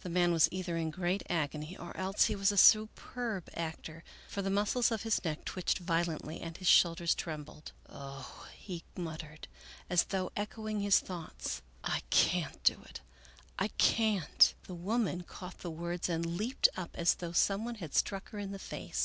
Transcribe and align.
The 0.00 0.08
man 0.08 0.32
was 0.32 0.48
either 0.50 0.78
in 0.78 0.88
great 0.90 1.22
agony 1.28 1.76
or 1.76 1.94
else 1.94 2.24
he 2.24 2.34
was 2.34 2.50
a 2.50 2.56
superb 2.56 3.50
actor, 3.52 4.02
for 4.28 4.40
the 4.40 4.48
muscles 4.48 4.90
of 4.90 5.02
his 5.02 5.22
neck 5.22 5.44
twitched 5.44 5.76
violently 5.76 6.40
and 6.40 6.56
his 6.56 6.68
shoul 6.68 6.94
ders 6.94 7.14
trembled." 7.14 7.72
Oh," 7.90 8.48
he 8.56 8.82
muttered, 8.96 9.46
as 9.90 10.04
though 10.04 10.30
echoing 10.36 10.80
his 10.80 11.00
thoughts," 11.00 11.60
I 11.84 12.00
can't 12.08 12.64
do 12.64 12.80
it, 12.86 13.02
I 13.58 13.68
can't!" 13.76 14.54
The 14.66 14.74
woman 14.74 15.22
caught 15.22 15.58
the 15.58 15.70
words 15.70 16.08
and 16.08 16.24
leaped 16.24 16.66
up 16.78 16.92
as 16.96 17.16
though 17.16 17.32
some 17.32 17.66
one 17.66 17.74
had 17.74 17.94
struck 17.94 18.30
her 18.30 18.38
in 18.38 18.52
the 18.52 18.58
face. 18.58 19.02